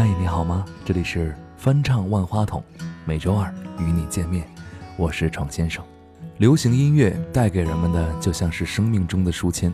[0.00, 0.64] 嗨，你好吗？
[0.82, 2.64] 这里是翻唱万花筒，
[3.04, 4.48] 每周二与你见面，
[4.96, 5.84] 我是闯先生。
[6.38, 9.70] 流行音乐带给人们的就像是生命中的书签，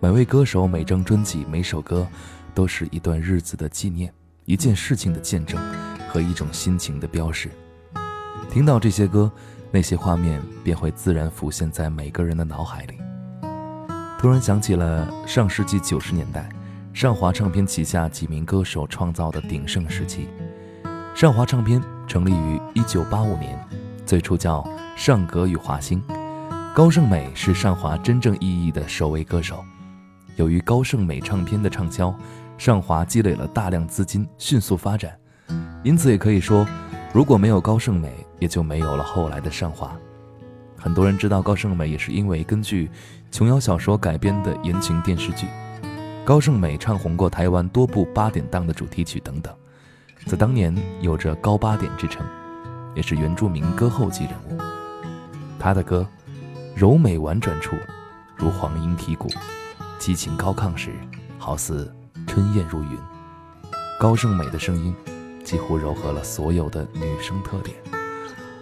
[0.00, 2.08] 每位歌手、每张专辑、每首歌，
[2.54, 4.10] 都是一段日子的纪念，
[4.46, 5.60] 一件事情的见证，
[6.08, 7.50] 和一种心情的标识。
[8.50, 9.30] 听到这些歌，
[9.70, 12.94] 那些画面便会自然浮现在每个人的脑海里。
[14.18, 16.48] 突然想起了上世纪九十年代。
[17.00, 20.28] 上华唱片旗下几名歌手创造的鼎盛时期。
[21.14, 23.58] 上华唱片成立于一九八五年，
[24.04, 24.62] 最初叫
[24.94, 26.02] 上格与华星。
[26.74, 29.64] 高胜美是上华真正意义的首位歌手。
[30.36, 32.14] 由于高胜美唱片的畅销，
[32.58, 35.10] 上华积累了大量资金，迅速发展。
[35.82, 36.66] 因此也可以说，
[37.14, 39.96] 如果没有高胜美，也就没有了后来的上华。
[40.76, 42.90] 很多人知道高胜美，也是因为根据
[43.30, 45.46] 琼瑶小说改编的言情电视剧。
[46.30, 49.52] 高胜美唱红过台湾多部八点档的主题曲等等，
[50.26, 52.24] 在当年有着“高八点”之称，
[52.94, 54.56] 也是原住民歌后级人物。
[55.58, 56.06] 她的歌，
[56.72, 57.74] 柔美婉转处，
[58.36, 59.26] 如黄莺啼谷；
[59.98, 60.92] 激情高亢时，
[61.36, 61.92] 好似
[62.28, 62.96] 春燕入云。
[63.98, 64.94] 高胜美的声音，
[65.42, 67.76] 几乎糅合了所有的女生特点。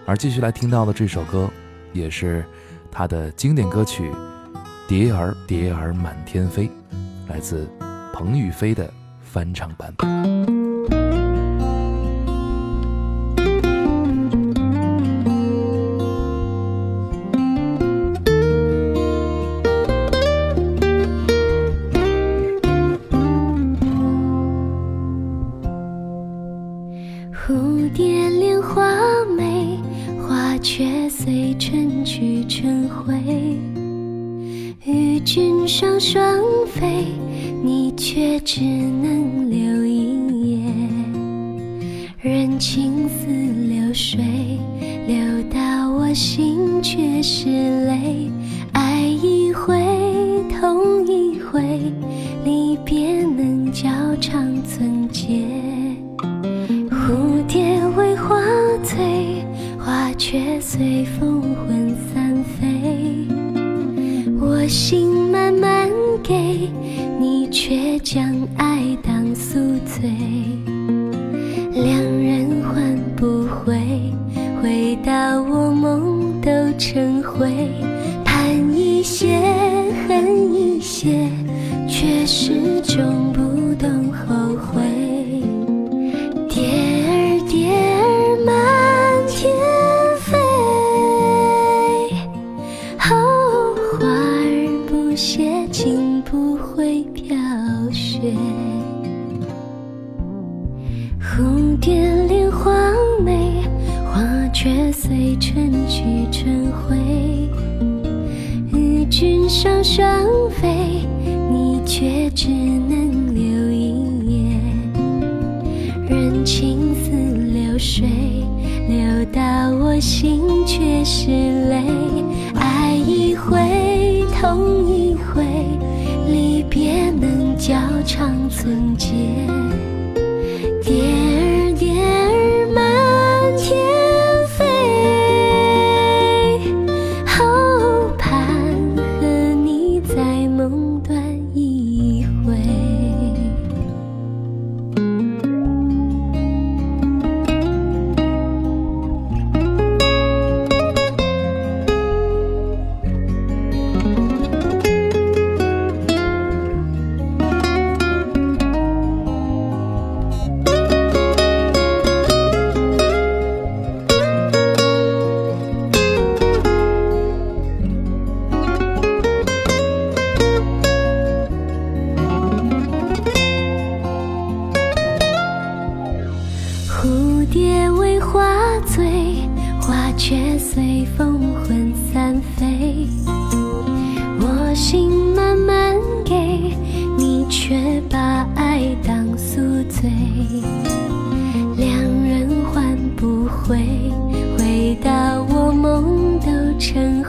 [0.07, 1.51] 而继续来听到的这首歌，
[1.93, 2.43] 也是
[2.91, 4.11] 她的经典歌曲
[4.89, 6.67] 《蝶儿蝶儿满天飞》。
[7.29, 7.69] 来自
[8.13, 8.91] 彭宇飞的
[9.21, 10.09] 翻唱版本。
[27.33, 28.85] 蝴蝶恋花
[29.37, 29.79] 美，
[30.21, 33.78] 花却随春去春回。
[35.31, 37.05] 君双双飞，
[37.63, 40.73] 你却只能留一夜。
[42.23, 44.25] 人情似流水，
[45.07, 47.45] 流到我心却是
[47.85, 48.31] 泪。
[67.69, 68.28] 倔强。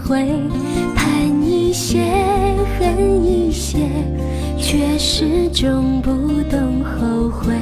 [0.10, 0.26] 会。
[0.96, 1.08] 盼
[1.44, 2.00] 一些，
[2.80, 3.78] 恨一些，
[4.58, 6.12] 却始终不
[6.50, 7.54] 懂后悔。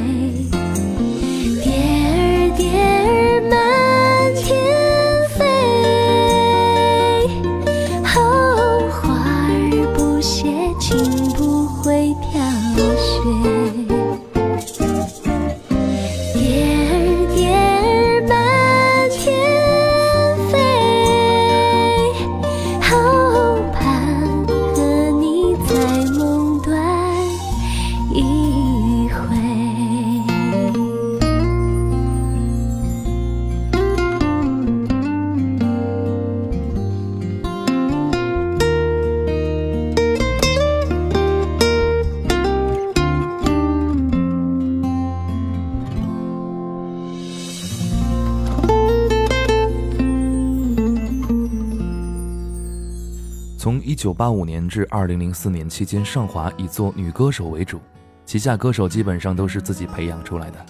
[53.68, 57.82] 从1985年至2004年期间，上华以做女歌手为主，
[58.26, 60.66] 旗下歌手基本上都是自己培养出来的，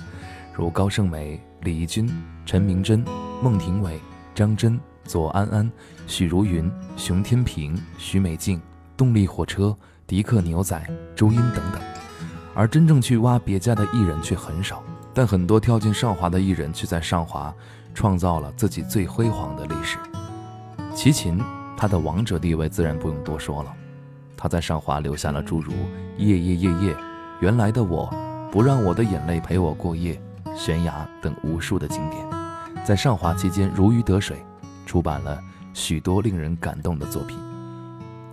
[0.51, 2.11] 如高胜美、李翊君、
[2.43, 3.05] 陈明真、
[3.39, 3.99] 孟庭苇、
[4.33, 5.71] 张真、左安安、
[6.07, 8.59] 许茹芸、熊天平、许美静、
[8.97, 9.77] 动力火车、
[10.07, 10.83] 迪克牛仔、
[11.15, 11.79] 朱茵等等。
[12.55, 14.81] 而真正去挖别家的艺人却很少，
[15.13, 17.53] 但很多跳进上华的艺人却在上华
[17.93, 19.99] 创造了自己最辉煌的历史。
[20.95, 21.39] 齐秦。
[21.77, 23.71] 他的王者地位自然不用多说了，
[24.35, 25.71] 他在上华留下了诸如
[26.17, 26.93] 《夜夜夜夜》
[27.39, 28.07] 《原来的我》
[28.49, 30.19] 《不让我的眼泪陪我过夜》
[30.57, 32.25] 《悬崖》等无数的经典，
[32.83, 34.37] 在上华期间如鱼得水，
[34.87, 35.39] 出版了
[35.71, 37.37] 许多令人感动的作品。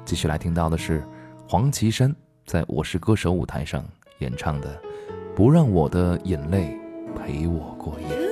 [0.06, 1.06] 继续来听到的是
[1.46, 2.14] 黄绮珊
[2.46, 3.84] 在我是歌手舞台上
[4.20, 4.74] 演唱的
[5.36, 6.78] 《不让我的眼泪
[7.14, 8.28] 陪我过夜》。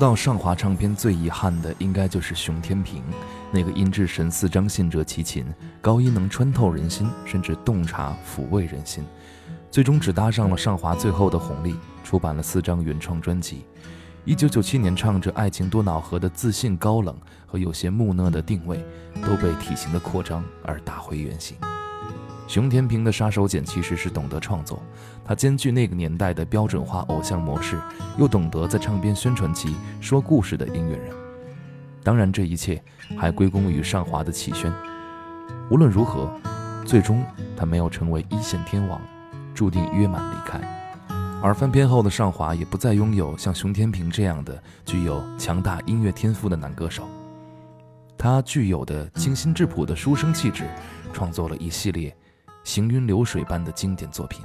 [0.00, 3.02] 到上华唱片最遗憾的，应该就是熊天平，
[3.52, 5.44] 那个音质神似张信哲齐秦，
[5.82, 9.04] 高音能穿透人心，甚至洞察抚慰人心，
[9.70, 13.66] 最终只搭上了上华最后的红利，出版了四张原创专辑。
[14.24, 17.14] 一九九七年唱着爱情多恼河的自信高冷
[17.46, 18.82] 和有些木讷的定位，
[19.22, 21.58] 都被体型的扩张而打回原形。
[22.50, 24.82] 熊天平的杀手锏其实是懂得创作，
[25.24, 27.80] 他兼具那个年代的标准化偶像模式，
[28.18, 31.14] 又懂得在唱片宣传期说故事的音乐人。
[32.02, 32.82] 当然，这一切
[33.16, 34.72] 还归功于上华的启轩。
[35.70, 36.28] 无论如何，
[36.84, 37.24] 最终
[37.56, 39.00] 他没有成为一线天王，
[39.54, 40.60] 注定约满离开。
[41.40, 47.04] 而翻篇后的上华也不再拥有像熊天平这样的具有强大音乐天赋的男歌手，
[48.18, 50.64] 他具有的清新质朴的书生气质，
[51.12, 52.12] 创作了一系列。
[52.62, 54.44] 行云流水般的经典作品，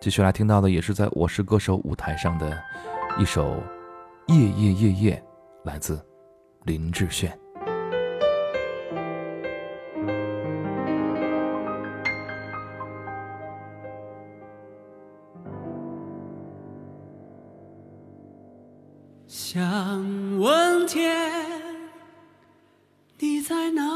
[0.00, 2.56] 继续来听到的也是在我是歌手舞台上的
[3.18, 3.62] 一首
[4.34, 5.24] 《夜夜夜夜》，
[5.68, 6.00] 来自
[6.64, 7.36] 林志炫。
[19.26, 21.16] 想问天，
[23.18, 23.95] 你在哪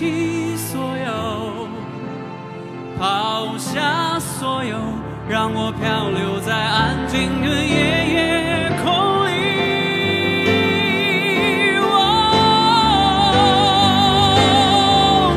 [0.00, 1.68] 弃所有，
[2.98, 4.74] 抛下所有，
[5.28, 9.28] 让我漂流在安静的夜夜空里。
[11.84, 11.92] 哦，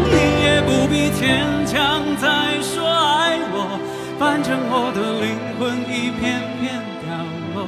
[0.08, 0.16] 你
[0.46, 1.76] 也不必牵强
[2.16, 2.26] 再
[2.62, 3.78] 说爱我，
[4.18, 7.12] 反正我的灵魂一片片掉
[7.54, 7.68] 落，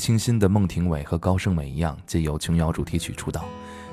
[0.00, 3.44] 清新的孟庭苇和高胜美一样，借由琼瑶主题曲出道，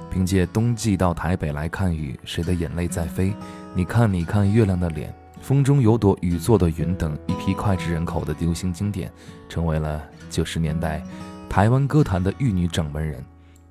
[0.10, 3.26] 凭借《冬季到台北来看雨》《谁的眼泪在飞》
[3.76, 5.10] 《你看你看月亮的脸》
[5.42, 9.12] 《风中有朵雨做的云》等一批脍炙人口的流行经典，
[9.50, 11.04] 成为了九十年代
[11.50, 13.24] 台湾歌坛的玉女掌门人。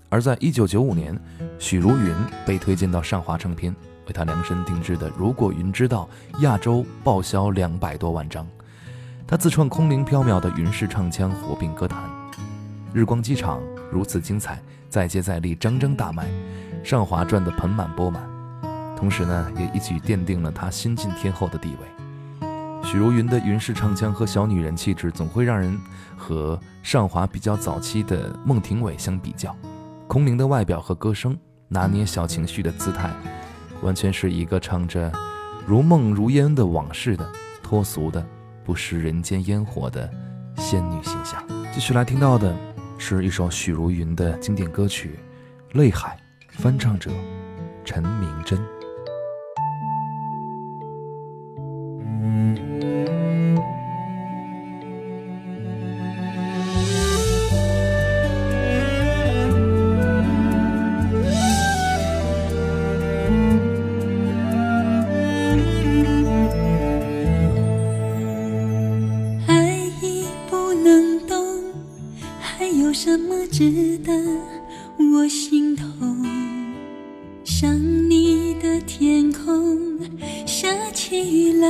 [0.09, 1.18] 而在一九九五年，
[1.59, 2.14] 许茹芸
[2.46, 3.75] 被推荐到上华唱片，
[4.07, 6.09] 为她量身定制的《如果云知道》
[6.42, 8.46] 亚洲报销两百多万张。
[9.27, 12.15] 他自创空灵缥缈的云式唱腔，火并歌坛。
[12.97, 13.61] 日光机场
[13.93, 16.27] 如此精彩，再接再厉，张张大卖，
[16.83, 18.27] 上华赚得盆满钵满。
[18.97, 22.49] 同时呢，也一举奠定了她新晋天后的地位。
[22.83, 25.79] 许茹芸的云式唱腔和小女人气质，总会让人
[26.17, 29.55] 和上华比较早期的孟庭苇相比较。
[30.07, 31.37] 空灵的外表和歌声，
[31.69, 33.11] 拿捏小情绪的姿态，
[33.83, 35.13] 完全是一个唱着
[35.67, 37.31] 如梦如烟的往事的
[37.63, 38.27] 脱俗的。
[38.65, 40.11] 不食人间烟火的
[40.57, 41.41] 仙女形象。
[41.73, 42.57] 继续来听到的
[42.99, 45.19] 是一首许茹芸的经典歌曲
[45.79, 46.19] 《泪海》，
[46.63, 47.11] 翻唱者
[47.85, 48.76] 陈明真。
[72.99, 74.11] 什么值得
[74.97, 76.25] 我心痛？
[77.45, 77.79] 想
[78.09, 79.99] 你的天空
[80.47, 81.69] 下起雨来，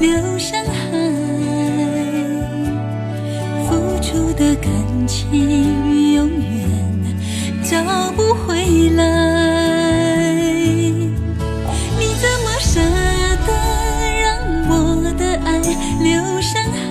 [0.00, 0.72] 流向海？
[3.68, 3.70] 付
[4.00, 4.70] 出的感
[5.06, 6.62] 情永远
[7.62, 7.82] 找
[8.16, 10.34] 不回来。
[11.98, 12.80] 你怎么舍
[13.46, 13.50] 得
[14.20, 14.26] 让
[14.68, 14.70] 我
[15.16, 15.48] 的爱
[16.02, 16.62] 流向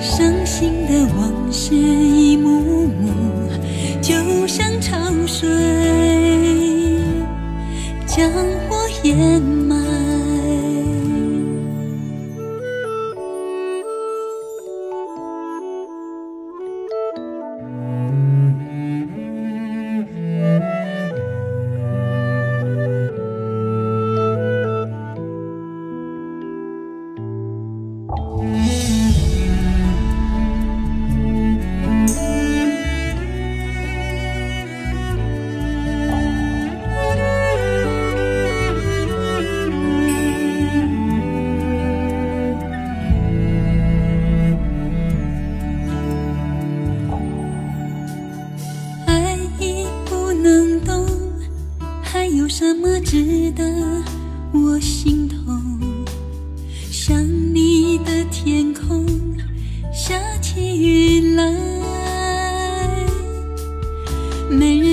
[0.00, 3.10] 伤心的往事一幕幕，
[4.00, 4.14] 就
[4.46, 5.48] 像潮水
[8.06, 8.30] 将
[8.70, 9.65] 我淹没。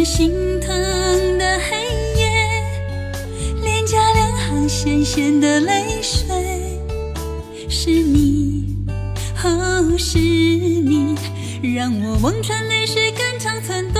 [0.03, 0.67] 心疼
[1.37, 1.77] 的黑
[2.19, 2.27] 夜，
[3.63, 6.27] 脸颊两行咸咸的泪水，
[7.69, 8.85] 是你，
[9.41, 11.15] 哦，是你，
[11.75, 13.92] 让我望穿泪水，肝肠寸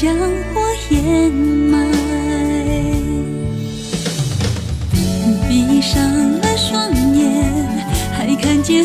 [0.00, 0.16] 将
[0.54, 0.58] 我
[0.88, 1.76] 掩埋。
[5.46, 6.00] 闭上
[6.40, 7.44] 了双眼，
[8.10, 8.82] 还看见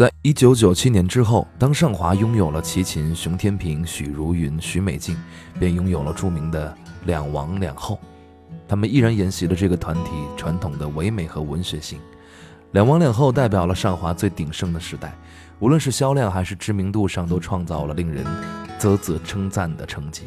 [0.00, 5.14] 在一九九七年之后，当尚华拥有了齐秦、熊天平、许茹芸、许美静，
[5.58, 8.00] 便拥有了著名的两王两后。
[8.66, 12.00] 他们依然沿袭了这个团体传统的唯美和文学性。
[12.72, 15.14] 两王两后代表了尚华最鼎盛的时代，
[15.58, 18.24] 无论是销量还是知名度上，都创造了令人
[18.78, 20.22] 啧啧称赞的成绩。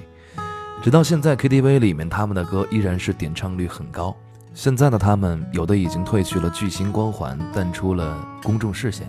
[0.84, 4.16] 直到现在，KTV 里面他们的歌依然是点唱率很高。
[4.54, 9.08] 现在的他们，有的已经褪去了巨星光环，淡出了公众视线；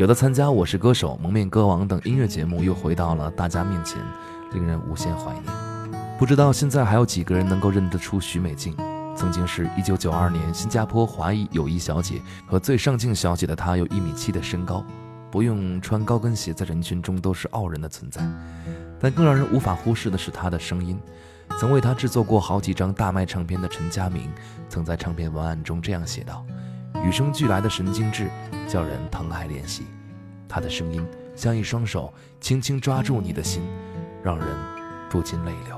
[0.00, 4.00] 有的参加《我是歌手》《蒙面歌王》等音乐节目，又回到了大家面前，
[4.54, 5.44] 令人无限怀念。
[6.18, 8.74] 不知道现在还有几个人能够认得出许美静？
[9.14, 14.82] 曾经是一九九二年新加坡华裔友谊小姐和最上镜小姐的她，有一米七的身高，
[15.30, 18.22] 不用穿高跟鞋，在人群中都是傲人的存在。
[18.98, 20.98] 但更让人无法忽视的是她的声音。
[21.58, 24.30] 曾为她制作过好几张大卖唱片的陈佳明，
[24.66, 26.42] 曾在唱片文案中这样写道
[27.04, 28.30] ：“与生俱来的神经质，
[28.70, 29.84] 叫人疼爱怜惜。
[30.48, 31.04] 他的声音
[31.34, 33.62] 像一双手，轻轻抓住你的心，
[34.22, 34.46] 让人
[35.10, 35.76] 不禁泪流。”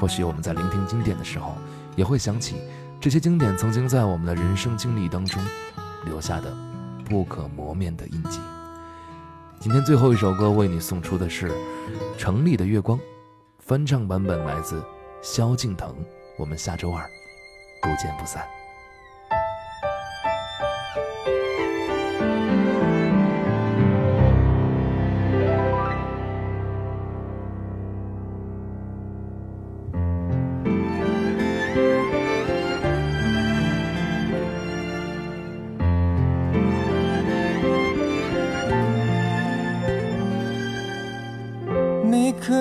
[0.00, 1.56] 或许我们在聆听经典的时候，
[1.96, 2.54] 也会想起
[3.00, 5.42] 这些经典曾经在我们的人生经历当中
[6.04, 6.56] 留下的
[7.04, 8.38] 不可磨灭的印记。
[9.58, 11.50] 今天最后一首歌为你送出的是
[12.16, 12.96] 城里的《月光》，
[13.58, 14.80] 翻唱版本来自
[15.20, 15.92] 萧敬腾。
[16.38, 17.04] 我们下周二
[17.82, 18.57] 不见不散。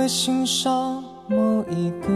[0.07, 2.07] 在心上某一个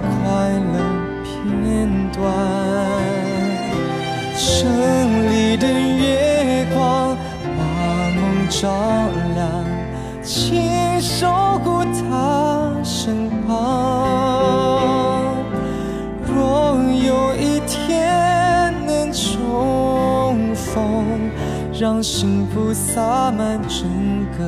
[0.00, 0.08] 快
[0.72, 0.76] 乐
[1.22, 2.22] 片段？
[4.36, 4.68] 城
[5.30, 7.58] 里的月光把
[8.10, 8.18] 梦
[8.48, 8.62] 照
[9.34, 9.42] 亮，
[10.22, 11.28] 亲守
[11.62, 13.48] 护他身旁。
[16.26, 21.30] 若有一天能重逢，
[21.72, 23.86] 让幸福洒满整
[24.36, 24.42] 个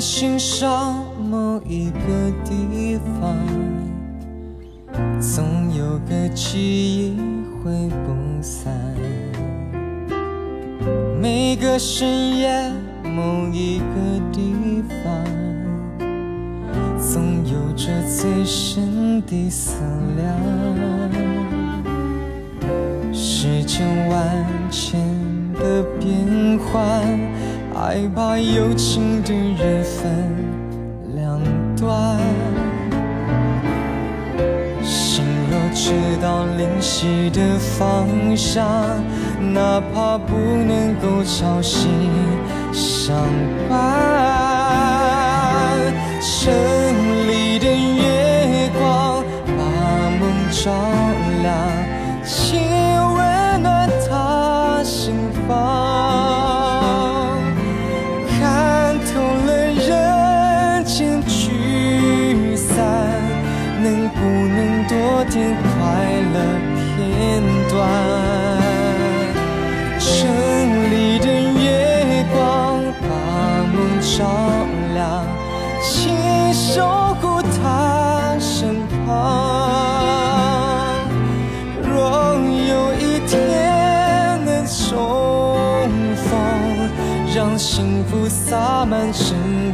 [0.00, 3.36] 心上某一个地方，
[5.20, 7.16] 总有个记忆
[7.62, 7.70] 挥
[8.06, 8.72] 不散。
[11.20, 12.72] 每个深夜
[13.04, 13.84] 某一个
[14.32, 15.22] 地方，
[16.98, 19.74] 总有着最深的思
[20.16, 20.26] 量。
[23.12, 24.98] 时间万千
[25.52, 27.29] 的变幻。
[27.82, 30.12] 爱把有情的人分
[31.14, 31.40] 两
[31.74, 32.20] 端，
[34.84, 38.66] 心若知道灵犀的方向，
[39.54, 41.88] 哪怕不能够朝夕
[42.70, 43.16] 相
[43.66, 43.80] 伴。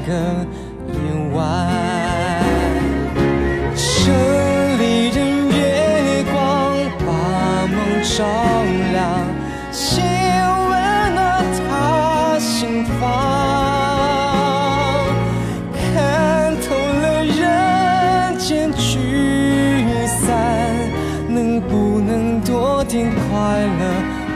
[0.07, 0.12] 个
[0.92, 0.97] 夜
[1.35, 1.37] 晚。
[3.75, 4.14] 城
[4.79, 5.19] 里的
[5.51, 6.35] 月光
[7.05, 7.09] 把
[7.66, 8.14] 梦照
[8.92, 8.97] 亮，
[9.73, 10.73] 请温
[11.14, 11.19] 暖
[11.59, 13.03] 他心房。
[15.75, 16.64] 看透
[17.03, 18.88] 了人间聚
[20.07, 20.31] 散，
[21.29, 23.27] 能不能多点快
[23.61, 23.83] 乐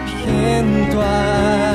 [0.04, 1.69] 片段？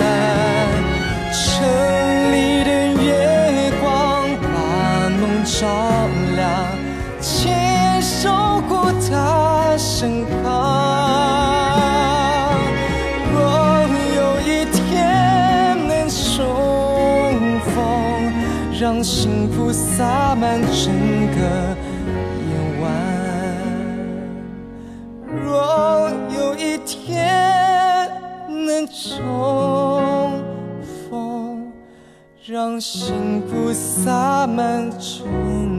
[29.08, 30.44] 重
[31.08, 31.72] 逢，
[32.44, 35.74] 让幸福洒满整